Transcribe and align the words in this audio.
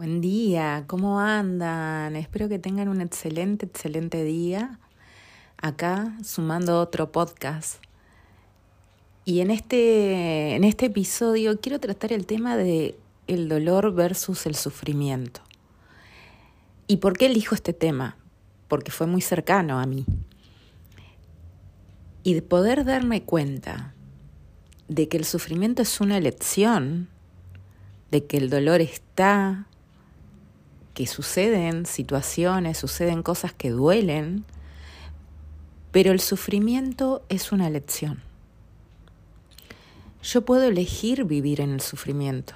Buen 0.00 0.22
día, 0.22 0.84
¿cómo 0.86 1.20
andan? 1.20 2.16
Espero 2.16 2.48
que 2.48 2.58
tengan 2.58 2.88
un 2.88 3.02
excelente, 3.02 3.66
excelente 3.66 4.24
día. 4.24 4.78
Acá 5.58 6.16
sumando 6.24 6.80
otro 6.80 7.12
podcast. 7.12 7.84
Y 9.26 9.40
en 9.40 9.50
este, 9.50 10.56
en 10.56 10.64
este 10.64 10.86
episodio 10.86 11.60
quiero 11.60 11.80
tratar 11.80 12.14
el 12.14 12.24
tema 12.24 12.56
de 12.56 12.98
el 13.26 13.50
dolor 13.50 13.92
versus 13.92 14.46
el 14.46 14.54
sufrimiento. 14.54 15.42
¿Y 16.86 16.96
por 16.96 17.18
qué 17.18 17.26
elijo 17.26 17.54
este 17.54 17.74
tema? 17.74 18.16
Porque 18.68 18.90
fue 18.92 19.06
muy 19.06 19.20
cercano 19.20 19.80
a 19.80 19.84
mí. 19.84 20.06
Y 22.22 22.32
de 22.32 22.40
poder 22.40 22.86
darme 22.86 23.24
cuenta 23.24 23.92
de 24.88 25.08
que 25.08 25.18
el 25.18 25.26
sufrimiento 25.26 25.82
es 25.82 26.00
una 26.00 26.16
elección, 26.16 27.10
de 28.10 28.24
que 28.24 28.38
el 28.38 28.48
dolor 28.48 28.80
está, 28.80 29.66
que 30.94 31.06
suceden 31.06 31.86
situaciones, 31.86 32.78
suceden 32.78 33.22
cosas 33.22 33.52
que 33.52 33.70
duelen, 33.70 34.44
pero 35.92 36.12
el 36.12 36.20
sufrimiento 36.20 37.22
es 37.28 37.52
una 37.52 37.66
elección. 37.66 38.22
Yo 40.22 40.44
puedo 40.44 40.64
elegir 40.64 41.24
vivir 41.24 41.60
en 41.60 41.70
el 41.70 41.80
sufrimiento 41.80 42.54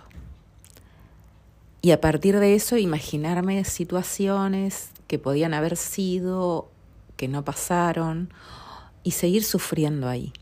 y 1.85 1.91
a 1.91 2.01
partir 2.01 2.39
de 2.39 2.55
eso 2.55 2.79
imaginarme 2.79 3.63
situaciones 3.65 4.89
que 5.07 5.19
podían 5.19 5.53
haber 5.53 5.77
sido, 5.77 6.71
que 7.19 7.29
no 7.29 7.45
pasaron, 7.45 8.33
y 9.03 9.11
seguir 9.11 9.45
sufriendo 9.45 10.09
ahí. 10.09 10.33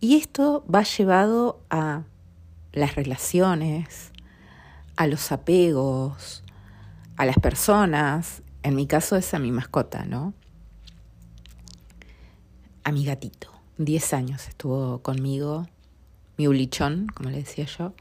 Y 0.00 0.16
esto 0.16 0.64
va 0.74 0.84
llevado 0.84 1.60
a 1.68 2.04
las 2.72 2.94
relaciones, 2.94 4.10
a 4.96 5.06
los 5.06 5.32
apegos, 5.32 6.42
a 7.16 7.26
las 7.26 7.38
personas, 7.38 8.42
en 8.62 8.74
mi 8.74 8.86
caso 8.86 9.16
es 9.16 9.34
a 9.34 9.38
mi 9.38 9.50
mascota, 9.50 10.04
¿no? 10.04 10.34
A 12.84 12.92
mi 12.92 13.04
gatito. 13.04 13.50
Diez 13.78 14.12
años 14.12 14.48
estuvo 14.48 15.02
conmigo, 15.02 15.66
mi 16.36 16.46
ulichón, 16.46 17.08
como 17.14 17.30
le 17.30 17.38
decía 17.38 17.64
yo, 17.64 17.94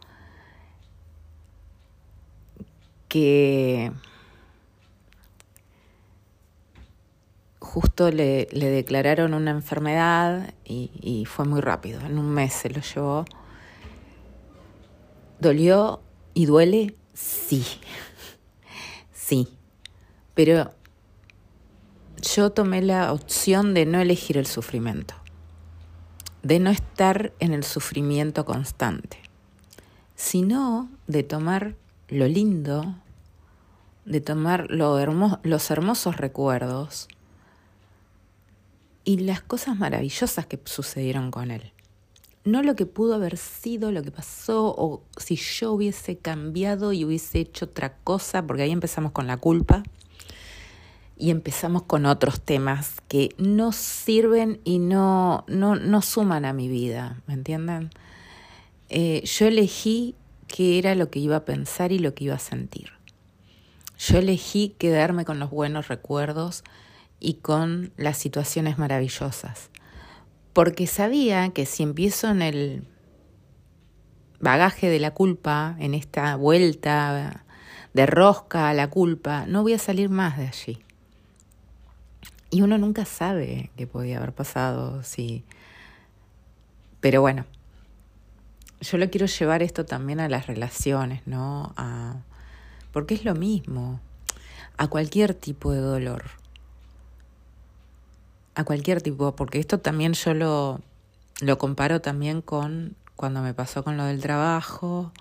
que 3.08 3.92
justo 7.60 8.12
le, 8.12 8.48
declararon 8.52 9.34
una 9.34 9.52
enfermedad 9.52 10.54
y, 10.66 10.92
y 11.02 11.26
fue 11.26 11.46
muy 11.46 11.62
rápido, 11.62 12.02
en 12.02 12.18
un 12.18 12.30
mes 12.30 12.54
se 12.54 12.70
lo 12.70 12.82
llevó. 12.82 13.26
¿Dolió 15.40 16.02
y 16.34 16.46
duele? 16.46 16.96
Sí 17.14 17.66
sí, 19.32 19.48
pero 20.34 20.74
yo 22.22 22.50
tomé 22.50 22.82
la 22.82 23.14
opción 23.14 23.74
de 23.74 23.86
no 23.86 24.02
elegir 24.02 24.38
el 24.38 24.46
sufrimiento, 24.46 25.14
de 26.44 26.60
no 26.60 26.70
estar 26.70 27.32
en 27.40 27.54
el 27.54 27.64
sufrimiento 27.64 28.44
constante, 28.44 29.20
sino 30.18 30.90
de 31.08 31.24
tomar 31.24 31.76
lo 32.10 32.28
lindo, 32.28 32.94
de 34.04 34.20
tomar 34.20 34.70
los 34.70 35.72
hermosos 35.72 36.18
recuerdos 36.18 37.08
y 39.06 39.20
las 39.20 39.42
cosas 39.42 39.78
maravillosas 39.78 40.46
que 40.46 40.60
sucedieron 40.66 41.32
con 41.32 41.52
él 41.52 41.72
no 42.44 42.64
lo 42.64 42.76
que 42.76 42.86
pudo 42.86 43.16
haber 43.16 43.38
sido, 43.38 43.92
lo 43.92 44.02
que 44.04 44.12
pasó, 44.12 44.74
o 44.78 45.04
si 45.18 45.36
yo 45.36 45.74
hubiese 45.74 46.18
cambiado 46.18 46.94
y 46.94 47.06
hubiese 47.06 47.40
hecho 47.40 47.66
otra 47.66 47.98
cosa, 47.98 48.46
porque 48.46 48.64
ahí 48.64 48.72
empezamos 48.72 49.12
con 49.12 49.28
la 49.28 49.38
culpa 49.38 49.84
y 51.18 51.30
empezamos 51.30 51.84
con 51.84 52.08
otros 52.08 52.42
temas 52.42 52.96
que 53.08 53.36
no 53.38 53.72
sirven 53.72 54.60
y 54.64 54.80
no, 54.80 55.46
no, 55.48 55.76
no 55.76 56.02
suman 56.02 56.46
a 56.46 56.54
mi 56.54 56.68
vida, 56.68 57.22
¿me 57.28 57.36
entienden? 57.36 57.92
Eh, 58.90 59.22
yo 59.24 59.48
elegí 59.48 60.16
qué 60.48 60.80
era 60.80 60.96
lo 60.96 61.12
que 61.12 61.20
iba 61.20 61.36
a 61.38 61.46
pensar 61.46 61.92
y 61.92 62.00
lo 62.00 62.16
que 62.16 62.26
iba 62.26 62.36
a 62.36 62.40
sentir. 62.40 62.92
Yo 64.00 64.18
elegí 64.18 64.76
quedarme 64.80 65.26
con 65.26 65.40
los 65.40 65.52
buenos 65.52 65.90
recuerdos 65.90 66.64
y 67.20 67.36
con 67.36 67.94
las 67.98 68.18
situaciones 68.18 68.80
maravillosas 68.80 69.71
porque 70.54 70.88
sabía 70.88 71.50
que 71.50 71.66
si 71.66 71.84
empiezo 71.84 72.30
en 72.30 72.42
el 72.42 72.88
bagaje 74.40 74.90
de 74.90 75.00
la 75.00 75.12
culpa, 75.12 75.76
en 75.80 75.94
esta 75.94 76.36
vuelta 76.36 77.46
de 77.94 78.06
rosca 78.06 78.70
a 78.70 78.74
la 78.74 78.90
culpa, 78.90 79.46
no 79.48 79.62
voy 79.62 79.74
a 79.74 79.80
salir 79.80 80.10
más 80.10 80.38
de 80.38 80.48
allí. 80.48 80.80
Y 82.50 82.62
uno 82.64 82.78
nunca 82.78 83.06
sabe 83.06 83.72
qué 83.78 83.88
podía 83.88 84.18
haber 84.18 84.34
pasado, 84.34 85.04
sí. 85.04 85.46
Pero 87.00 87.22
bueno, 87.22 87.46
yo 88.82 88.98
lo 88.98 89.10
quiero 89.10 89.28
llevar 89.28 89.64
esto 89.64 89.86
también 89.86 90.20
a 90.20 90.28
las 90.28 90.48
relaciones, 90.48 91.22
¿no? 91.26 91.74
A, 91.78 92.18
porque 92.92 93.14
es 93.14 93.24
lo 93.24 93.36
mismo, 93.36 94.02
a 94.78 94.88
cualquier 94.88 95.34
tipo 95.34 95.72
de 95.72 95.80
dolor 95.80 96.41
a 98.56 98.64
cualquier 98.64 99.02
tipo, 99.02 99.36
porque 99.36 99.60
esto 99.60 99.80
también 99.80 100.14
yo 100.14 100.34
lo, 100.34 100.82
lo 101.42 101.58
comparo 101.58 102.02
también 102.02 102.42
con 102.42 102.96
cuando 103.16 103.42
me 103.42 103.54
pasó 103.54 103.84
con 103.84 103.98
lo 103.98 104.06
del 104.06 104.20
trabajo, 104.20 105.12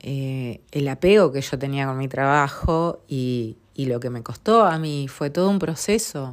eh, 0.00 0.60
el 0.72 0.88
apego 0.88 1.32
que 1.32 1.40
yo 1.40 1.58
tenía 1.58 1.86
con 1.86 1.98
mi 1.98 2.08
trabajo 2.08 3.00
y, 3.08 3.56
y 3.74 3.86
lo 3.86 4.00
que 4.00 4.10
me 4.10 4.22
costó 4.22 4.64
a 4.64 4.78
mí 4.78 5.06
fue 5.08 5.30
todo 5.30 5.48
un 5.48 5.58
proceso 5.58 6.32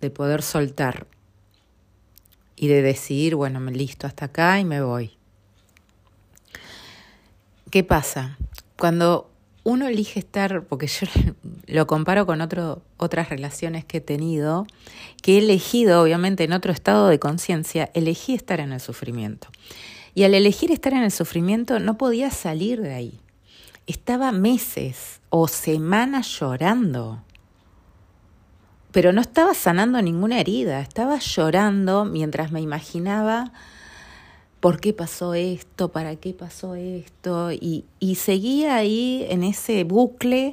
de 0.00 0.10
poder 0.10 0.42
soltar 0.42 1.06
y 2.56 2.68
de 2.68 2.82
decidir, 2.82 3.34
bueno, 3.34 3.60
me 3.60 3.72
listo 3.72 4.06
hasta 4.06 4.26
acá 4.26 4.58
y 4.60 4.64
me 4.64 4.82
voy. 4.82 5.16
¿Qué 7.70 7.84
pasa? 7.84 8.38
Cuando 8.78 9.30
uno 9.66 9.88
elige 9.88 10.20
estar, 10.20 10.62
porque 10.62 10.86
yo 10.86 11.08
lo 11.66 11.88
comparo 11.88 12.24
con 12.24 12.40
otras 12.40 13.28
relaciones 13.28 13.84
que 13.84 13.98
he 13.98 14.00
tenido, 14.00 14.64
que 15.22 15.34
he 15.34 15.38
elegido, 15.38 16.00
obviamente, 16.00 16.44
en 16.44 16.52
otro 16.52 16.70
estado 16.70 17.08
de 17.08 17.18
conciencia, 17.18 17.90
elegí 17.92 18.32
estar 18.32 18.60
en 18.60 18.72
el 18.72 18.80
sufrimiento. 18.80 19.48
Y 20.14 20.22
al 20.22 20.34
elegir 20.34 20.70
estar 20.70 20.92
en 20.92 21.02
el 21.02 21.10
sufrimiento 21.10 21.80
no 21.80 21.98
podía 21.98 22.30
salir 22.30 22.80
de 22.80 22.94
ahí. 22.94 23.20
Estaba 23.88 24.30
meses 24.30 25.20
o 25.30 25.48
semanas 25.48 26.28
llorando, 26.38 27.24
pero 28.92 29.12
no 29.12 29.20
estaba 29.20 29.52
sanando 29.52 30.00
ninguna 30.00 30.38
herida, 30.38 30.80
estaba 30.80 31.18
llorando 31.18 32.04
mientras 32.04 32.52
me 32.52 32.60
imaginaba 32.60 33.52
¿por 34.66 34.80
qué 34.80 34.92
pasó 34.92 35.34
esto? 35.34 35.92
¿Para 35.92 36.16
qué 36.16 36.34
pasó 36.34 36.74
esto? 36.74 37.52
Y, 37.52 37.84
seguía 38.16 38.74
ahí 38.74 39.24
en 39.30 39.44
ese 39.44 39.84
bucle 39.84 40.50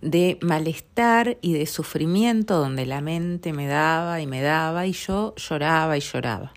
de 0.00 0.38
malestar 0.40 1.36
y 1.42 1.52
de 1.52 1.66
sufrimiento 1.66 2.58
donde 2.58 2.86
la 2.86 3.02
mente 3.02 3.52
me 3.52 3.66
daba 3.66 4.22
y 4.22 4.26
me 4.26 4.40
daba 4.40 4.86
y 4.86 4.92
yo 4.92 5.34
lloraba 5.36 5.98
y 5.98 6.00
lloraba. 6.00 6.54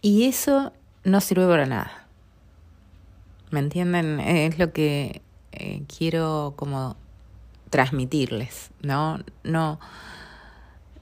Y 0.00 0.24
eso 0.24 0.72
no 1.04 1.20
sirve 1.20 1.46
para 1.48 1.66
nada. 1.66 2.08
¿Me 3.50 3.60
entienden? 3.60 4.20
Es 4.20 4.58
lo 4.58 4.72
que 4.72 5.20
eh, 5.52 5.82
quiero 5.86 6.54
como 6.56 6.96
transmitirles, 7.68 8.70
¿no? 8.80 9.18
No, 9.42 9.78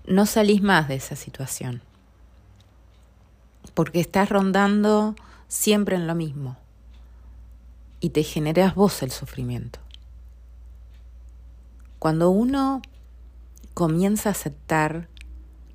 no 0.08 0.26
salís 0.26 0.60
más 0.60 0.88
de 0.88 0.96
esa 0.96 1.14
situación 1.14 1.82
porque 3.74 4.00
estás 4.00 4.28
rondando 4.28 5.14
siempre 5.48 5.96
en 5.96 6.06
lo 6.06 6.14
mismo 6.14 6.56
y 8.00 8.10
te 8.10 8.22
generas 8.22 8.74
vos 8.74 9.02
el 9.02 9.10
sufrimiento. 9.10 9.78
Cuando 11.98 12.30
uno 12.30 12.82
comienza 13.74 14.28
a 14.28 14.32
aceptar 14.32 15.08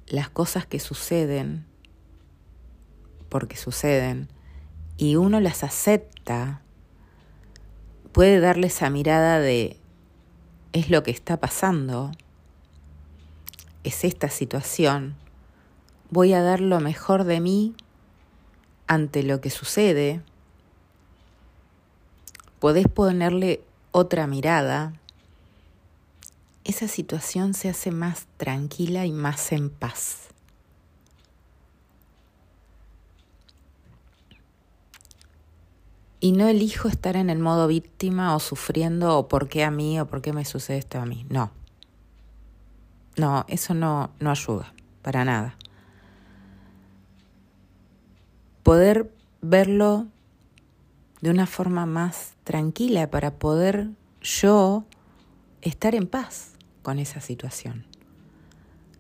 las 0.08 0.30
cosas 0.30 0.66
que 0.66 0.80
suceden, 0.80 1.66
porque 3.30 3.56
suceden, 3.56 4.30
y 4.98 5.16
uno 5.16 5.40
las 5.40 5.64
acepta, 5.64 6.62
puede 8.12 8.40
darle 8.40 8.68
esa 8.68 8.90
mirada 8.90 9.40
de 9.40 9.78
es 10.74 10.90
lo 10.90 11.04
que 11.04 11.12
está 11.12 11.38
pasando, 11.38 12.12
es 13.84 14.04
esta 14.04 14.30
situación, 14.30 15.16
voy 16.10 16.34
a 16.34 16.42
dar 16.42 16.60
lo 16.60 16.80
mejor 16.80 17.24
de 17.24 17.40
mí 17.40 17.76
ante 18.88 19.24
lo 19.24 19.42
que 19.42 19.50
sucede, 19.50 20.22
podés 22.60 22.88
ponerle 22.88 23.62
otra 23.92 24.28
mirada, 24.28 24.94
esa 26.64 26.88
situación 26.88 27.54
se 27.54 27.70
hace 27.70 27.92
más 27.92 28.28
tranquila 28.38 29.06
y 29.06 29.12
más 29.12 29.52
en 29.52 29.70
paz. 29.70 30.28
Y 36.20 36.32
no 36.32 36.48
elijo 36.48 36.88
estar 36.88 37.16
en 37.16 37.30
el 37.30 37.40
modo 37.40 37.68
víctima 37.68 38.36
o 38.36 38.40
sufriendo 38.40 39.18
o 39.18 39.28
por 39.28 39.48
qué 39.48 39.64
a 39.64 39.72
mí 39.72 40.00
o 40.00 40.08
por 40.08 40.22
qué 40.22 40.34
me 40.34 40.46
sucede 40.46 40.80
esto 40.80 41.00
a 41.00 41.06
mí. 41.06 41.26
No. 41.30 41.52
No, 43.16 43.46
eso 43.48 43.74
no, 43.74 44.12
no 44.20 44.32
ayuda, 44.32 44.74
para 45.04 45.24
nada. 45.26 45.56
Poder 48.68 49.10
verlo 49.42 50.08
de 51.22 51.30
una 51.30 51.46
forma 51.46 51.86
más 51.86 52.34
tranquila 52.44 53.10
para 53.10 53.40
poder 53.40 53.92
yo 54.22 54.84
estar 55.62 55.96
en 55.96 56.06
paz 56.06 56.52
con 56.82 57.00
esa 57.00 57.22
situación, 57.22 57.86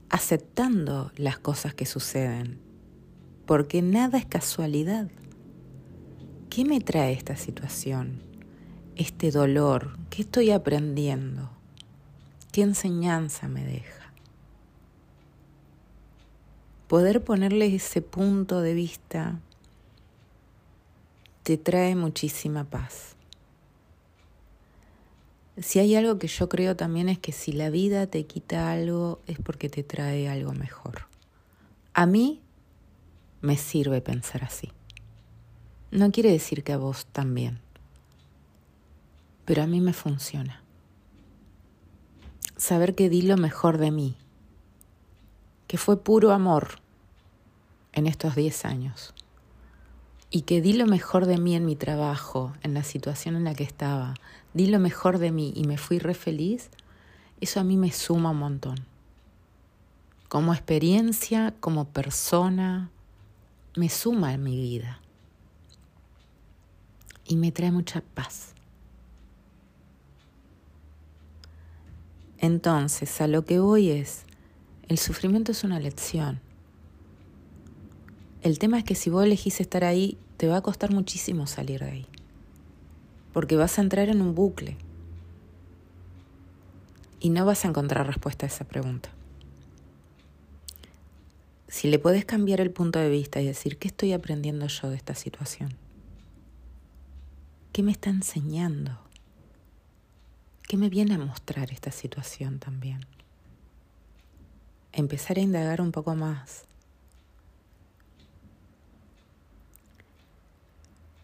aceptando 0.10 1.12
las 1.18 1.38
cosas 1.38 1.74
que 1.74 1.86
suceden, 1.86 2.62
porque 3.46 3.81
nada 3.81 4.18
es 4.18 4.25
casualidad. 4.25 5.10
¿Qué 6.50 6.64
me 6.64 6.80
trae 6.80 7.12
esta 7.12 7.36
situación? 7.36 8.22
Este 8.96 9.31
dolor, 9.31 9.98
¿qué 10.10 10.22
estoy 10.22 10.52
aprendiendo? 10.52 11.50
¿Qué 12.54 12.62
enseñanza 12.62 13.50
me 13.50 13.66
deja? 13.66 14.14
Poder 16.88 17.22
ponerle 17.22 17.75
ese 17.75 18.02
punto 18.02 18.62
de 18.62 18.74
vista 18.74 19.42
te 21.48 21.58
trae 21.58 21.96
muchísima 21.96 22.66
paz. 22.66 23.16
Si 25.58 25.80
hay 25.80 25.96
algo 25.96 26.20
que 26.20 26.28
yo 26.28 26.50
creo 26.50 26.76
también 26.76 27.08
es 27.08 27.20
que 27.20 27.32
si 27.32 27.54
la 27.54 27.70
vida 27.70 28.06
te 28.08 28.26
quita 28.26 28.70
algo 28.70 29.22
es 29.28 29.40
porque 29.40 29.70
te 29.70 29.82
trae 29.82 30.28
algo 30.28 30.52
mejor. 30.52 31.08
A 31.94 32.06
mí 32.06 32.42
me 33.40 33.56
sirve 33.56 34.02
pensar 34.02 34.44
así. 34.44 34.74
No 35.90 36.12
quiere 36.12 36.34
decir 36.34 36.66
que 36.66 36.74
a 36.74 36.78
vos 36.78 37.06
también, 37.14 37.62
pero 39.46 39.64
a 39.64 39.68
mí 39.68 39.80
me 39.80 39.94
funciona. 39.94 40.62
Saber 42.58 42.94
que 42.94 43.08
di 43.08 43.22
lo 43.22 43.38
mejor 43.38 43.78
de 43.78 43.92
mí, 43.92 44.18
que 45.68 45.78
fue 45.78 46.04
puro 46.04 46.34
amor 46.34 46.82
en 47.94 48.06
estos 48.06 48.36
10 48.36 48.66
años 48.66 49.14
y 50.30 50.42
que 50.42 50.62
di 50.62 50.74
lo 50.74 50.86
mejor 50.86 51.26
de 51.26 51.38
mí 51.38 51.56
en 51.56 51.66
mi 51.66 51.76
trabajo, 51.76 52.54
en 52.62 52.74
la 52.74 52.84
situación 52.84 53.36
en 53.36 53.46
la 53.46 53.54
que 53.54 53.64
estaba, 53.64 54.14
di 54.54 54.68
lo 54.68 54.80
mejor 54.80 55.20
de 55.20 55.32
mí 55.32 55.54
y 55.56 55.66
me 55.66 55.78
fui 55.78 56.00
re 56.00 56.14
feliz, 56.14 56.70
eso 57.40 57.60
a 57.60 57.64
mí 57.64 57.78
me 57.78 57.92
suma 57.92 58.32
un 58.32 58.40
montón. 58.40 58.86
Como 60.28 60.54
experiencia, 60.54 61.54
como 61.60 61.86
persona, 61.86 62.92
me 63.76 63.90
suma 63.90 64.34
en 64.34 64.44
mi 64.44 64.58
vida 64.58 65.00
y 67.26 67.38
me 67.38 67.52
trae 67.52 67.72
mucha 67.72 68.02
paz. 68.02 68.54
Entonces, 72.40 73.20
a 73.22 73.28
lo 73.28 73.46
que 73.46 73.60
voy 73.60 73.90
es, 73.90 74.24
el 74.88 74.98
sufrimiento 74.98 75.52
es 75.52 75.64
una 75.64 75.80
lección. 75.80 76.40
El 78.48 78.60
tema 78.60 78.78
es 78.78 78.86
que 78.86 78.96
si 78.96 79.10
vos 79.10 79.26
elegís 79.26 79.60
estar 79.60 79.84
ahí, 79.84 80.18
te 80.38 80.48
va 80.48 80.56
a 80.56 80.62
costar 80.62 80.94
muchísimo 80.94 81.48
salir 81.48 81.82
de 81.82 81.92
ahí. 81.92 82.08
Porque 83.34 83.58
vas 83.58 83.78
a 83.78 83.82
entrar 83.82 84.08
en 84.08 84.22
un 84.22 84.36
bucle. 84.36 84.78
Y 87.20 87.30
no 87.30 87.46
vas 87.46 87.66
a 87.66 87.68
encontrar 87.68 88.08
respuesta 88.08 88.46
a 88.46 88.48
esa 88.48 88.64
pregunta. 88.64 89.10
Si 91.68 91.90
le 91.90 92.00
puedes 92.00 92.24
cambiar 92.24 92.62
el 92.62 92.72
punto 92.72 93.00
de 93.00 93.10
vista 93.10 93.42
y 93.42 93.48
decir, 93.48 93.78
¿qué 93.80 93.90
estoy 93.90 94.14
aprendiendo 94.14 94.66
yo 94.68 94.90
de 94.92 94.96
esta 94.96 95.14
situación? 95.14 95.76
¿Qué 97.74 97.84
me 97.84 97.92
está 97.92 98.10
enseñando? 98.12 98.98
¿Qué 100.70 100.78
me 100.78 100.88
viene 100.88 101.16
a 101.16 101.20
mostrar 101.20 101.74
esta 101.74 101.92
situación 101.92 102.60
también? 102.60 103.02
Empezar 104.94 105.36
a 105.36 105.42
indagar 105.42 105.82
un 105.82 105.92
poco 105.92 106.16
más 106.16 106.64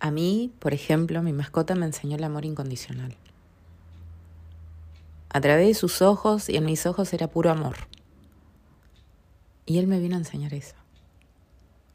A 0.04 0.12
mí, 0.12 0.52
por 0.60 0.74
ejemplo, 0.74 1.24
mi 1.24 1.32
mascota 1.32 1.76
me 1.76 1.86
enseñó 1.86 2.18
el 2.18 2.26
amor 2.26 2.44
incondicional. 2.44 3.16
A 5.30 5.40
través 5.40 5.66
de 5.66 5.74
sus 5.76 6.02
ojos 6.02 6.50
y 6.50 6.58
en 6.58 6.66
mis 6.66 6.86
ojos 6.86 7.14
era 7.14 7.30
puro 7.30 7.50
amor. 7.50 7.78
Y 9.66 9.78
él 9.78 9.88
me 9.88 10.02
vino 10.02 10.16
a 10.16 10.20
enseñar 10.20 10.54
eso. 10.54 10.76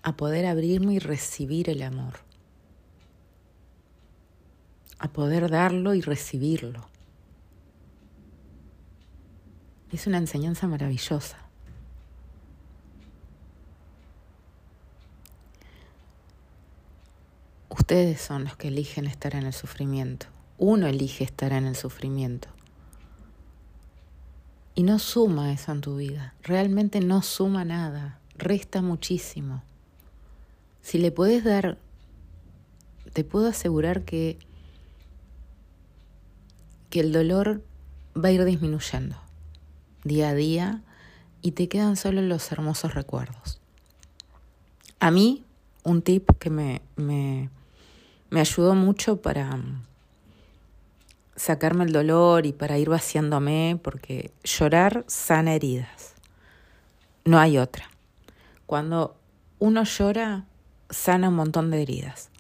A 0.03 0.17
poder 0.17 0.47
abrirme 0.47 0.95
y 0.95 1.01
recibir 1.01 1.69
el 1.69 1.83
amor. 1.83 2.15
A 4.99 5.13
poder 5.13 5.51
darlo 5.51 5.93
y 5.93 6.01
recibirlo. 6.01 6.89
Es 9.93 10.07
una 10.07 10.17
enseñanza 10.17 10.67
maravillosa. 10.67 11.48
Ustedes 17.79 18.21
son 18.21 18.45
los 18.45 18.57
que 18.57 18.69
eligen 18.69 19.07
estar 19.07 19.35
en 19.35 19.47
el 19.47 19.53
sufrimiento. 19.53 20.27
Uno 20.59 20.89
elige 20.89 21.25
estar 21.25 21.53
en 21.53 21.65
el 21.65 21.77
sufrimiento. 21.77 22.49
Y 24.75 24.83
no 24.83 24.99
suma 24.99 25.53
eso 25.53 25.73
en 25.73 25.81
tu 25.81 25.97
vida. 25.97 26.35
Realmente 26.43 27.01
no 27.01 27.23
suma 27.23 27.65
nada. 27.65 28.19
Resta 28.37 28.83
muchísimo. 28.83 29.63
Si 30.83 30.99
le 30.99 31.13
puedes 31.13 31.45
dar, 31.45 31.79
te 33.13 33.25
puedo 33.25 33.49
asegurar 33.49 34.03
que, 34.05 34.39
que 36.91 37.01
el 37.01 37.13
dolor 37.13 37.65
va 38.17 38.29
a 38.29 38.33
ir 38.33 38.45
disminuyendo 38.45 39.17
día 40.05 40.31
a 40.31 40.35
día 40.35 40.83
y 41.43 41.53
te 41.53 41.69
quedan 41.69 41.97
solo 41.97 42.23
los 42.23 42.51
hermosos 42.51 42.95
recuerdos. 42.95 43.61
A 44.99 45.11
mí, 45.11 45.45
un 45.85 46.03
tip 46.03 46.31
que 46.39 46.51
me, 46.51 46.83
me, 46.97 47.51
me 48.31 48.41
ayudó 48.41 48.75
mucho 48.75 49.21
para 49.23 49.57
mm, 49.57 49.85
sacarme 51.37 51.85
el 51.85 51.93
dolor 51.93 52.47
y 52.47 52.53
para 52.53 52.79
ir 52.79 52.89
vaciándome, 52.89 53.79
porque 53.83 54.33
llorar 54.45 55.05
sana 55.07 55.55
heridas. 55.55 56.15
No 57.25 57.39
hay 57.39 57.59
otra. 57.59 57.91
Cuando 58.67 59.17
uno 59.59 59.85
llora, 59.85 60.45
sana 60.91 61.29
un 61.29 61.37
montón 61.37 61.71
de 61.71 61.83
heridas. 61.83 62.31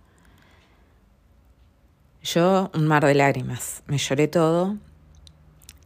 Yo, 2.22 2.70
un 2.74 2.86
mar 2.86 3.04
de 3.04 3.14
lágrimas, 3.14 3.82
me 3.86 3.96
lloré 3.96 4.28
todo 4.28 4.76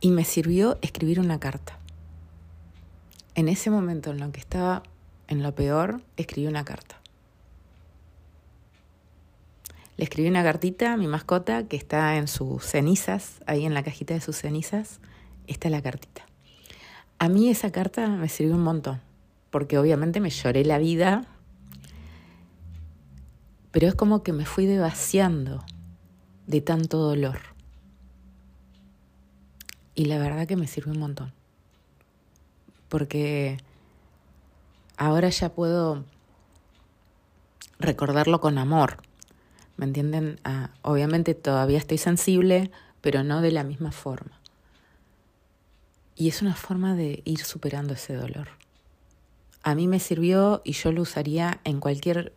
y 0.01 0.11
me 0.11 0.25
sirvió 0.25 0.79
escribir 0.83 1.21
una 1.21 1.39
carta. 1.39 1.79
En 3.35 3.49
ese 3.49 3.71
momento 3.71 4.11
en 4.11 4.21
lo 4.21 4.33
que 4.33 4.41
estaba 4.41 4.83
en 5.29 5.43
lo 5.43 5.55
peor, 5.55 6.03
escribí 6.17 6.47
una 6.47 6.65
carta. 6.65 7.02
Le 9.97 10.05
escribí 10.05 10.29
una 10.29 10.43
cartita 10.43 10.95
a 10.95 10.97
mi 10.97 11.07
mascota 11.07 11.69
que 11.69 11.77
está 11.77 12.17
en 12.17 12.27
sus 12.29 12.65
cenizas, 12.65 13.41
ahí 13.47 13.67
en 13.67 13.75
la 13.75 13.83
cajita 13.83 14.15
de 14.15 14.21
sus 14.21 14.37
cenizas, 14.37 15.01
está 15.47 15.69
la 15.69 15.83
cartita. 15.83 16.27
A 17.19 17.29
mí 17.29 17.49
esa 17.51 17.71
carta 17.71 18.09
me 18.09 18.29
sirvió 18.29 18.55
un 18.55 18.65
montón, 18.65 19.01
porque 19.51 19.79
obviamente 19.79 20.21
me 20.21 20.31
lloré 20.31 20.65
la 20.65 20.79
vida, 20.79 21.27
pero 23.71 23.87
es 23.87 23.95
como 23.95 24.23
que 24.23 24.33
me 24.33 24.47
fui 24.47 24.67
devaciando 24.67 25.65
de 26.47 26.61
tanto 26.61 26.99
dolor. 26.99 27.39
Y 29.95 30.07
la 30.07 30.19
verdad 30.19 30.47
que 30.47 30.57
me 30.57 30.67
sirvió 30.67 30.95
un 30.95 31.01
montón, 31.01 31.33
porque 32.89 33.59
ahora 34.97 35.29
ya 35.29 35.51
puedo 35.51 36.05
recordarlo 37.79 38.41
con 38.41 38.59
amor, 38.59 38.97
¿Me 39.77 39.87
entienden? 39.87 40.39
Ah, 40.45 40.71
obviamente 40.83 41.35
todavía 41.35 41.79
estoy 41.79 41.99
sensible, 41.99 42.71
pero 43.01 43.25
no 43.25 43.41
de 43.41 43.53
la 43.53 43.65
misma 43.65 43.93
forma. 43.93 44.39
Y 46.15 46.29
es 46.29 46.43
una 46.43 46.55
forma 46.55 46.95
de 46.95 47.23
ir 47.25 47.41
superando 47.41 47.95
ese 47.95 48.15
dolor. 48.15 48.49
A 49.63 49.75
mí 49.75 49.89
me 49.89 50.01
sirvió 50.01 50.61
y 50.65 50.73
yo 50.73 50.93
lo 50.93 51.03
usaría 51.03 51.61
en 51.65 51.81
cualquier... 51.81 52.33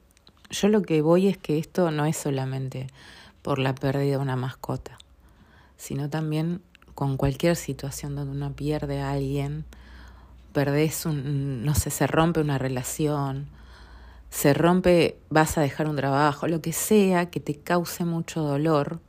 Yo 0.50 0.70
lo 0.70 0.82
que 0.84 1.02
voy 1.02 1.28
es 1.28 1.38
que 1.38 1.58
esto 1.58 1.92
no 1.92 2.06
es 2.06 2.18
solamente 2.18 2.88
por 3.42 3.60
la 3.60 3.76
pérdida 3.76 4.12
de 4.12 4.18
una 4.18 4.36
mascota, 4.36 4.98
sino 5.76 6.10
también 6.10 6.62
con 6.94 7.18
cualquier 7.18 7.56
situación 7.56 8.16
donde 8.16 8.32
uno 8.32 8.54
pierde 8.54 9.02
a 9.02 9.12
alguien, 9.12 9.66
perdés 10.54 11.06
un, 11.06 11.66
no 11.66 11.76
sé, 11.76 11.90
se 11.90 12.08
rompe 12.08 12.40
una 12.40 12.58
relación, 12.58 13.48
se 14.30 14.54
rompe, 14.54 15.18
vas 15.30 15.58
a 15.58 15.62
dejar 15.62 15.88
un 15.88 15.96
trabajo, 15.96 16.48
lo 16.48 16.62
que 16.62 16.74
sea 16.74 17.30
que 17.30 17.40
te 17.40 17.56
cause 17.56 18.06
mucho 18.06 18.42
dolor, 18.42 19.00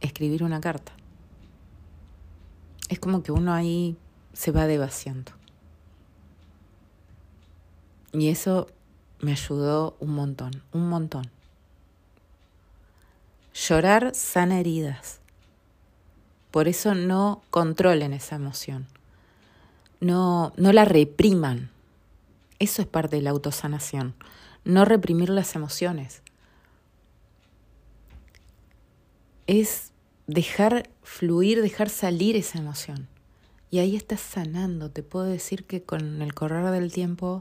escribir 0.00 0.42
una 0.42 0.60
carta. 0.60 0.92
Es 2.88 2.98
como 2.98 3.22
que 3.22 3.32
uno 3.32 3.52
ahí 3.52 3.96
se 4.32 4.50
va 4.50 4.66
devaciando. 4.66 5.32
Y 8.12 8.28
eso 8.28 8.66
me 9.20 9.32
ayudó 9.32 9.96
un 10.00 10.14
montón, 10.14 10.62
un 10.72 10.88
montón. 10.88 11.30
Llorar 13.54 14.14
sana 14.14 14.58
heridas. 14.58 15.20
Por 16.50 16.66
eso 16.66 16.94
no 16.94 17.42
controlen 17.50 18.12
esa 18.12 18.36
emoción. 18.36 18.86
No, 20.00 20.52
no 20.56 20.72
la 20.72 20.84
repriman. 20.84 21.70
Eso 22.60 22.82
es 22.82 22.88
parte 22.88 23.16
de 23.16 23.22
la 23.22 23.30
autosanación. 23.30 24.14
No 24.64 24.84
reprimir 24.84 25.30
las 25.30 25.56
emociones. 25.56 26.22
Es 29.46 29.92
dejar 30.26 30.88
fluir, 31.02 31.62
dejar 31.62 31.88
salir 31.88 32.36
esa 32.36 32.58
emoción. 32.58 33.08
Y 33.70 33.78
ahí 33.78 33.96
estás 33.96 34.20
sanando. 34.20 34.90
Te 34.90 35.02
puedo 35.02 35.24
decir 35.24 35.64
que 35.64 35.82
con 35.82 36.20
el 36.20 36.34
correr 36.34 36.70
del 36.70 36.92
tiempo 36.92 37.40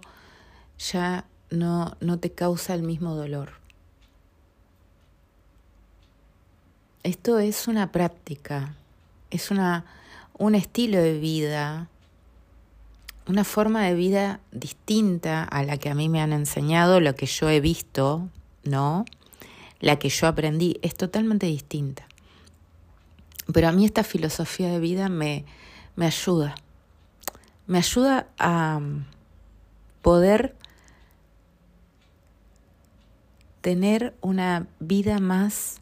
ya 0.77 1.25
no, 1.49 1.97
no 1.99 2.17
te 2.17 2.31
causa 2.31 2.73
el 2.73 2.83
mismo 2.83 3.13
dolor. 3.13 3.51
Esto 7.03 7.39
es 7.39 7.67
una 7.67 7.91
práctica, 7.91 8.75
es 9.31 9.51
una, 9.51 9.85
un 10.37 10.55
estilo 10.55 10.99
de 10.99 11.17
vida, 11.17 11.89
una 13.29 13.43
forma 13.43 13.83
de 13.83 13.93
vida 13.93 14.39
distinta 14.51 15.43
a 15.43 15.61
la 15.63 15.77
que 15.77 15.89
a 15.89 15.93
mí 15.93 16.09
me 16.09 16.19
han 16.19 16.33
enseñado, 16.33 16.99
lo 16.99 17.13
que 17.13 17.27
yo 17.27 17.47
he 17.47 17.61
visto, 17.61 18.27
¿no? 18.63 19.05
La 19.79 19.99
que 19.99 20.09
yo 20.09 20.25
aprendí, 20.25 20.79
es 20.81 20.95
totalmente 20.95 21.45
distinta. 21.45 22.07
Pero 23.53 23.67
a 23.67 23.71
mí 23.71 23.85
esta 23.85 24.03
filosofía 24.03 24.71
de 24.71 24.79
vida 24.79 25.09
me, 25.09 25.45
me 25.95 26.07
ayuda. 26.07 26.55
Me 27.67 27.77
ayuda 27.77 28.29
a 28.39 28.81
poder 30.01 30.55
tener 33.61 34.15
una 34.21 34.65
vida 34.79 35.19
más 35.19 35.79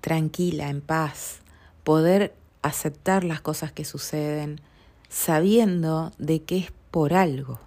tranquila, 0.00 0.70
en 0.70 0.80
paz, 0.80 1.40
poder 1.84 2.34
aceptar 2.62 3.22
las 3.22 3.42
cosas 3.42 3.70
que 3.70 3.84
suceden, 3.84 4.62
sabiendo 5.12 6.10
de 6.16 6.42
que 6.42 6.56
es 6.56 6.72
por 6.90 7.12
algo, 7.12 7.60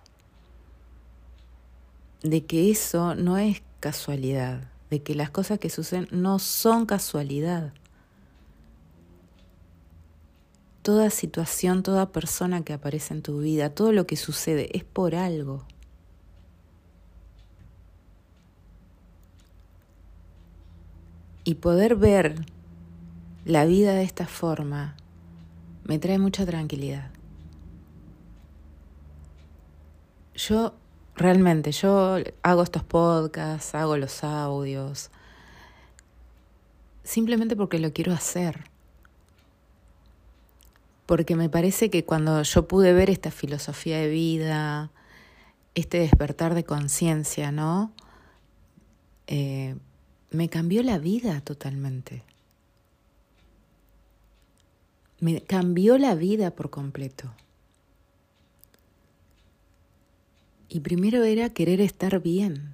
de 2.23 2.43
que 2.43 2.71
eso 2.71 3.13
no 3.13 3.37
es 3.37 3.61
casualidad, 3.79 4.67
de 4.89 5.03
que 5.03 5.13
las 5.13 5.29
cosas 5.29 5.59
que 5.59 5.69
suceden 5.69 6.07
no 6.09 6.39
son 6.39 6.87
casualidad. 6.87 7.71
Toda 10.81 11.11
situación, 11.11 11.83
toda 11.83 12.11
persona 12.11 12.63
que 12.63 12.73
aparece 12.73 13.13
en 13.13 13.21
tu 13.21 13.39
vida, 13.39 13.69
todo 13.69 13.91
lo 13.91 14.07
que 14.07 14.15
sucede 14.15 14.75
es 14.75 14.83
por 14.83 15.13
algo. 15.13 15.65
Y 21.43 21.55
poder 21.55 21.95
ver 21.95 22.43
la 23.45 23.65
vida 23.65 23.93
de 23.93 24.03
esta 24.03 24.25
forma 24.25 24.95
me 25.83 25.99
trae 25.99 26.17
mucha 26.17 26.43
tranquilidad. 26.43 27.14
Yo 30.35 30.73
realmente, 31.15 31.71
yo 31.71 32.17
hago 32.43 32.63
estos 32.63 32.83
podcasts, 32.83 33.73
hago 33.73 33.97
los 33.97 34.23
audios, 34.23 35.09
simplemente 37.03 37.55
porque 37.55 37.79
lo 37.79 37.93
quiero 37.93 38.11
hacer. 38.13 38.69
Porque 41.05 41.35
me 41.35 41.49
parece 41.49 41.89
que 41.89 42.03
cuando 42.03 42.41
yo 42.41 42.67
pude 42.67 42.91
ver 42.91 43.09
esta 43.09 43.31
filosofía 43.31 43.99
de 43.99 44.09
vida, 44.09 44.91
este 45.75 45.99
despertar 45.99 46.55
de 46.55 46.63
conciencia, 46.63 47.51
¿no? 47.51 47.93
Eh, 49.27 49.75
me 50.31 50.49
cambió 50.49 50.83
la 50.83 50.97
vida 50.97 51.41
totalmente. 51.41 52.23
Me 55.19 55.41
cambió 55.41 55.97
la 55.97 56.15
vida 56.15 56.51
por 56.51 56.69
completo. 56.69 57.31
Y 60.75 60.81
primero 60.81 61.23
era 61.23 61.51
querer 61.51 61.79
estar 61.79 62.21
bien, 62.21 62.73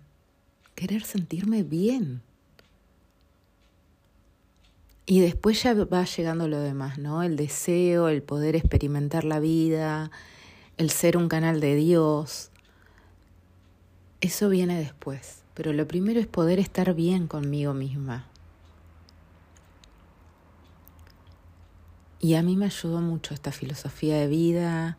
querer 0.74 1.04
sentirme 1.04 1.62
bien. 1.62 2.24
Y 5.06 5.20
después 5.20 5.62
ya 5.62 5.76
va 5.76 6.04
llegando 6.06 6.48
lo 6.48 6.60
demás, 6.60 6.98
¿no? 6.98 7.22
El 7.22 7.36
deseo, 7.36 8.08
el 8.08 8.24
poder 8.24 8.56
experimentar 8.56 9.24
la 9.24 9.40
vida, 9.40 10.10
el 10.78 10.90
ser 10.90 11.16
un 11.16 11.30
canal 11.30 11.60
de 11.60 11.76
Dios. 11.76 12.50
Eso 14.20 14.50
viene 14.50 14.80
después. 14.80 15.44
Pero 15.54 15.72
lo 15.72 15.88
primero 15.88 16.20
es 16.20 16.26
poder 16.26 16.58
estar 16.58 16.96
bien 16.96 17.28
conmigo 17.28 17.76
misma. 17.76 18.26
Y 22.20 22.34
a 22.34 22.42
mí 22.42 22.56
me 22.56 22.66
ayudó 22.66 23.00
mucho 23.00 23.36
esta 23.36 23.52
filosofía 23.52 24.16
de 24.16 24.26
vida, 24.26 24.98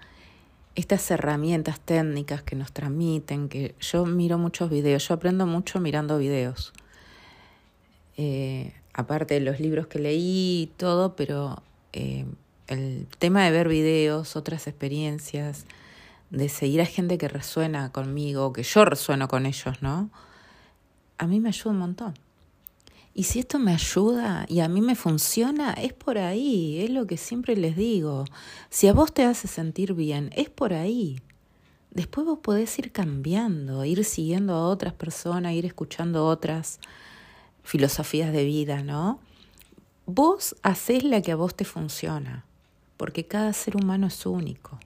estas 0.74 1.10
herramientas 1.10 1.80
técnicas 1.80 2.42
que 2.42 2.56
nos 2.56 2.72
transmiten, 2.72 3.48
que 3.48 3.74
yo 3.80 4.06
miro 4.06 4.38
muchos 4.38 4.70
videos, 4.70 5.06
yo 5.08 5.14
aprendo 5.14 5.46
mucho 5.46 5.80
mirando 5.80 6.18
videos. 6.18 6.72
Eh, 8.16 8.72
aparte 8.94 9.34
de 9.34 9.40
los 9.40 9.60
libros 9.60 9.86
que 9.86 9.98
leí 9.98 10.62
y 10.62 10.70
todo, 10.76 11.16
pero 11.16 11.62
eh, 11.92 12.26
el 12.68 13.06
tema 13.18 13.44
de 13.44 13.50
ver 13.50 13.68
videos, 13.68 14.36
otras 14.36 14.66
experiencias, 14.66 15.66
de 16.30 16.48
seguir 16.48 16.80
a 16.80 16.86
gente 16.86 17.18
que 17.18 17.28
resuena 17.28 17.92
conmigo, 17.92 18.52
que 18.52 18.62
yo 18.62 18.84
resueno 18.84 19.28
con 19.28 19.46
ellos, 19.46 19.82
¿no? 19.82 20.10
a 21.22 21.26
mí 21.28 21.38
me 21.38 21.50
ayuda 21.50 21.70
un 21.70 21.78
montón. 21.78 22.14
Y 23.14 23.24
si 23.24 23.40
esto 23.40 23.58
me 23.58 23.74
ayuda 23.74 24.46
y 24.48 24.60
a 24.60 24.68
mí 24.68 24.80
me 24.80 24.94
funciona, 24.94 25.74
es 25.74 25.92
por 25.92 26.16
ahí, 26.16 26.80
es 26.80 26.90
lo 26.90 27.06
que 27.06 27.18
siempre 27.18 27.56
les 27.56 27.76
digo. 27.76 28.24
Si 28.70 28.88
a 28.88 28.94
vos 28.94 29.12
te 29.12 29.24
hace 29.24 29.48
sentir 29.48 29.92
bien, 29.92 30.30
es 30.34 30.48
por 30.48 30.72
ahí. 30.72 31.20
Después 31.90 32.26
vos 32.26 32.38
podés 32.38 32.78
ir 32.78 32.90
cambiando, 32.90 33.84
ir 33.84 34.02
siguiendo 34.04 34.54
a 34.54 34.66
otras 34.66 34.94
personas, 34.94 35.52
ir 35.52 35.66
escuchando 35.66 36.26
otras 36.26 36.80
filosofías 37.62 38.32
de 38.32 38.44
vida, 38.44 38.82
¿no? 38.82 39.20
Vos 40.06 40.56
hacés 40.62 41.04
la 41.04 41.20
que 41.20 41.32
a 41.32 41.36
vos 41.36 41.54
te 41.54 41.66
funciona, 41.66 42.46
porque 42.96 43.26
cada 43.26 43.52
ser 43.52 43.76
humano 43.76 44.06
es 44.06 44.24
único, 44.24 44.80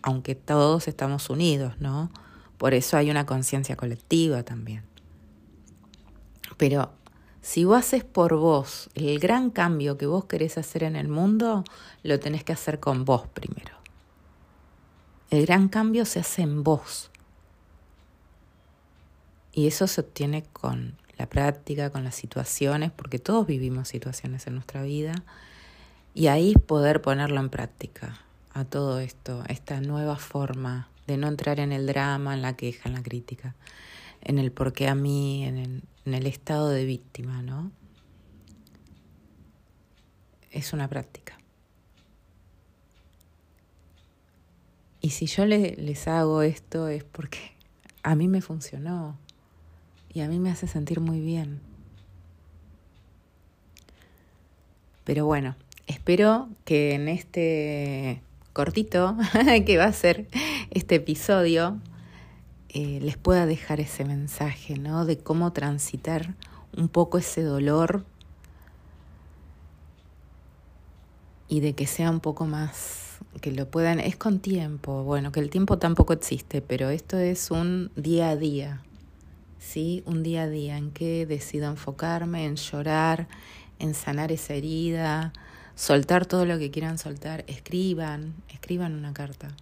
aunque 0.00 0.34
todos 0.34 0.88
estamos 0.88 1.28
unidos, 1.28 1.74
¿no? 1.78 2.10
Por 2.56 2.72
eso 2.72 2.96
hay 2.96 3.10
una 3.10 3.26
conciencia 3.26 3.76
colectiva 3.76 4.42
también. 4.44 4.82
Pero 6.56 6.90
si 7.44 7.64
vos 7.66 7.76
haces 7.76 8.04
por 8.04 8.36
vos 8.36 8.88
el 8.94 9.18
gran 9.18 9.50
cambio 9.50 9.98
que 9.98 10.06
vos 10.06 10.24
querés 10.24 10.56
hacer 10.56 10.82
en 10.82 10.96
el 10.96 11.08
mundo, 11.08 11.62
lo 12.02 12.18
tenés 12.18 12.42
que 12.42 12.54
hacer 12.54 12.80
con 12.80 13.04
vos 13.04 13.28
primero. 13.28 13.76
El 15.28 15.44
gran 15.44 15.68
cambio 15.68 16.06
se 16.06 16.20
hace 16.20 16.40
en 16.40 16.64
vos. 16.64 17.10
Y 19.52 19.66
eso 19.66 19.86
se 19.86 20.00
obtiene 20.00 20.44
con 20.54 20.96
la 21.18 21.26
práctica, 21.26 21.90
con 21.90 22.02
las 22.02 22.14
situaciones, 22.14 22.90
porque 22.92 23.18
todos 23.18 23.46
vivimos 23.46 23.88
situaciones 23.88 24.46
en 24.46 24.54
nuestra 24.54 24.82
vida. 24.82 25.12
Y 26.14 26.28
ahí 26.28 26.54
poder 26.54 27.02
ponerlo 27.02 27.40
en 27.40 27.50
práctica 27.50 28.20
a 28.54 28.64
todo 28.64 29.00
esto, 29.00 29.44
esta 29.48 29.82
nueva 29.82 30.16
forma 30.16 30.88
de 31.06 31.18
no 31.18 31.28
entrar 31.28 31.60
en 31.60 31.72
el 31.72 31.86
drama, 31.86 32.32
en 32.32 32.40
la 32.40 32.56
queja, 32.56 32.88
en 32.88 32.94
la 32.94 33.02
crítica, 33.02 33.54
en 34.24 34.38
el 34.38 34.52
por 34.52 34.72
qué 34.72 34.88
a 34.88 34.94
mí, 34.94 35.44
en 35.44 35.58
el, 35.58 35.82
en 36.06 36.14
el 36.14 36.26
estado 36.26 36.68
de 36.70 36.84
víctima, 36.84 37.42
¿no? 37.42 37.70
Es 40.50 40.72
una 40.72 40.88
práctica. 40.88 41.38
Y 45.00 45.10
si 45.10 45.26
yo 45.26 45.44
les 45.44 46.08
hago 46.08 46.40
esto 46.42 46.88
es 46.88 47.04
porque 47.04 47.52
a 48.02 48.14
mí 48.14 48.26
me 48.26 48.40
funcionó 48.40 49.18
y 50.14 50.20
a 50.20 50.28
mí 50.28 50.38
me 50.38 50.50
hace 50.50 50.66
sentir 50.66 51.00
muy 51.00 51.20
bien. 51.20 51.60
Pero 55.04 55.26
bueno, 55.26 55.56
espero 55.86 56.48
que 56.64 56.94
en 56.94 57.08
este 57.08 58.22
cortito 58.54 59.16
que 59.66 59.76
va 59.76 59.84
a 59.84 59.92
ser 59.92 60.28
este 60.70 60.94
episodio 60.94 61.78
eh, 62.76 62.98
les 63.00 63.16
pueda 63.16 63.46
dejar 63.46 63.78
ese 63.78 64.04
mensaje, 64.04 64.76
¿no? 64.76 65.04
De 65.06 65.16
cómo 65.16 65.52
transitar 65.52 66.34
un 66.76 66.88
poco 66.88 67.18
ese 67.18 67.40
dolor 67.44 68.04
y 71.46 71.60
de 71.60 71.74
que 71.74 71.86
sea 71.86 72.10
un 72.10 72.18
poco 72.18 72.46
más, 72.46 73.18
que 73.40 73.52
lo 73.52 73.70
puedan, 73.70 74.00
es 74.00 74.16
con 74.16 74.40
tiempo, 74.40 75.04
bueno, 75.04 75.30
que 75.30 75.38
el 75.38 75.50
tiempo 75.50 75.78
tampoco 75.78 76.14
existe, 76.14 76.62
pero 76.62 76.90
esto 76.90 77.16
es 77.16 77.52
un 77.52 77.92
día 77.94 78.30
a 78.30 78.36
día, 78.36 78.82
¿sí? 79.60 80.02
Un 80.04 80.24
día 80.24 80.42
a 80.42 80.48
día 80.48 80.76
en 80.76 80.90
que 80.90 81.26
decido 81.26 81.70
enfocarme, 81.70 82.44
en 82.44 82.56
llorar, 82.56 83.28
en 83.78 83.94
sanar 83.94 84.32
esa 84.32 84.54
herida, 84.54 85.32
soltar 85.76 86.26
todo 86.26 86.44
lo 86.44 86.58
que 86.58 86.72
quieran 86.72 86.98
soltar, 86.98 87.44
escriban, 87.46 88.34
escriban 88.48 88.94
una 88.94 89.12
carta 89.14 89.54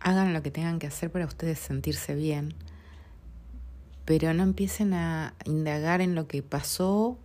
hagan 0.00 0.32
lo 0.32 0.42
que 0.42 0.50
tengan 0.50 0.78
que 0.78 0.86
hacer 0.86 1.10
para 1.10 1.26
ustedes 1.26 1.58
sentirse 1.58 2.14
bien, 2.14 2.54
pero 4.04 4.34
no 4.34 4.42
empiecen 4.42 4.94
a 4.94 5.34
indagar 5.44 6.00
en 6.00 6.14
lo 6.14 6.26
que 6.26 6.42
pasó 6.42 7.18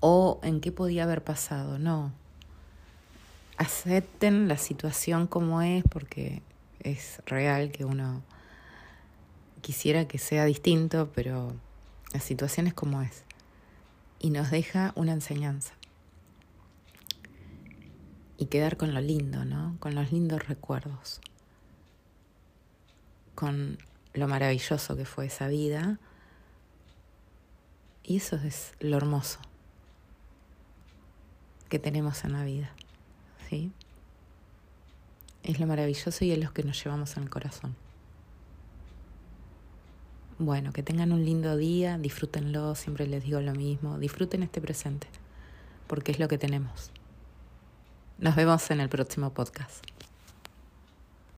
o 0.00 0.40
en 0.42 0.60
qué 0.60 0.72
podía 0.72 1.04
haber 1.04 1.24
pasado, 1.24 1.78
no. 1.78 2.12
Acepten 3.56 4.48
la 4.48 4.58
situación 4.58 5.26
como 5.26 5.62
es 5.62 5.84
porque 5.88 6.42
es 6.80 7.22
real 7.26 7.70
que 7.70 7.84
uno 7.84 8.22
quisiera 9.60 10.06
que 10.06 10.18
sea 10.18 10.44
distinto, 10.44 11.10
pero 11.14 11.54
la 12.12 12.20
situación 12.20 12.66
es 12.66 12.74
como 12.74 13.00
es. 13.00 13.24
Y 14.18 14.30
nos 14.30 14.50
deja 14.50 14.92
una 14.96 15.12
enseñanza. 15.12 15.72
Y 18.36 18.46
quedar 18.46 18.76
con 18.76 18.92
lo 18.92 19.00
lindo, 19.00 19.44
¿no? 19.44 19.76
Con 19.78 19.94
los 19.94 20.12
lindos 20.12 20.46
recuerdos. 20.48 21.20
Con 23.44 23.76
lo 24.14 24.26
maravilloso 24.26 24.96
que 24.96 25.04
fue 25.04 25.26
esa 25.26 25.48
vida. 25.48 25.98
Y 28.02 28.16
eso 28.16 28.36
es 28.36 28.72
lo 28.80 28.96
hermoso 28.96 29.38
que 31.68 31.78
tenemos 31.78 32.24
en 32.24 32.32
la 32.32 32.42
vida. 32.42 32.70
¿Sí? 33.50 33.70
Es 35.42 35.60
lo 35.60 35.66
maravilloso 35.66 36.24
y 36.24 36.30
es 36.32 36.38
lo 36.38 36.54
que 36.54 36.62
nos 36.62 36.82
llevamos 36.82 37.18
en 37.18 37.24
el 37.24 37.28
corazón. 37.28 37.76
Bueno, 40.38 40.72
que 40.72 40.82
tengan 40.82 41.12
un 41.12 41.22
lindo 41.22 41.58
día, 41.58 41.98
disfrútenlo, 41.98 42.74
siempre 42.76 43.06
les 43.06 43.24
digo 43.24 43.42
lo 43.42 43.52
mismo, 43.52 43.98
disfruten 43.98 44.42
este 44.42 44.62
presente, 44.62 45.06
porque 45.86 46.12
es 46.12 46.18
lo 46.18 46.28
que 46.28 46.38
tenemos. 46.38 46.90
Nos 48.16 48.36
vemos 48.36 48.70
en 48.70 48.80
el 48.80 48.88
próximo 48.88 49.34
podcast. 49.34 49.93